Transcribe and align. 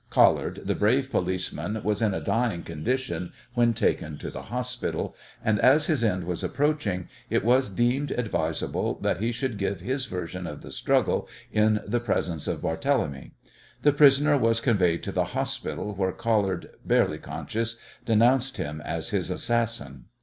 Collard, 0.09 0.61
the 0.65 0.73
brave 0.73 1.11
policeman, 1.11 1.79
was 1.83 2.01
in 2.01 2.11
a 2.11 2.19
dying 2.19 2.63
condition 2.63 3.31
when 3.53 3.71
taken 3.71 4.17
to 4.17 4.31
the 4.31 4.41
hospital, 4.41 5.15
and 5.45 5.59
as 5.59 5.85
his 5.85 6.03
end 6.03 6.23
was 6.23 6.43
approaching 6.43 7.07
it 7.29 7.45
was 7.45 7.69
deemed 7.69 8.09
advisable 8.09 8.95
that 9.01 9.19
he 9.19 9.31
should 9.31 9.59
give 9.59 9.81
his 9.81 10.07
version 10.07 10.47
of 10.47 10.63
the 10.63 10.71
struggle 10.71 11.27
in 11.51 11.81
the 11.85 11.99
presence 11.99 12.47
of 12.47 12.61
Barthélemy. 12.61 13.33
The 13.83 13.93
prisoner 13.93 14.39
was 14.39 14.59
conveyed 14.59 15.03
to 15.03 15.11
the 15.11 15.25
hospital 15.37 15.93
where 15.93 16.13
Collard, 16.13 16.71
barely 16.83 17.19
conscious, 17.19 17.77
denounced 18.03 18.57
him 18.57 18.81
as 18.83 19.09
his 19.09 19.29
assassin. 19.29 20.05